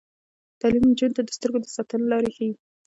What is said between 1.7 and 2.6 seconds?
ساتنې لارې ښيي.